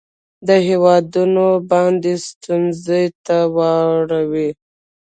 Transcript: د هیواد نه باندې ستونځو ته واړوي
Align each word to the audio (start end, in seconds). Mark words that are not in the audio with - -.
د 0.47 0.49
هیواد 0.67 1.07
نه 1.33 1.47
باندې 1.69 2.13
ستونځو 2.27 3.01
ته 3.25 3.37
واړوي 3.55 4.49